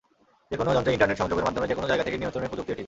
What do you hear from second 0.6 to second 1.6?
যন্ত্রে ইন্টারনেট সংযোগের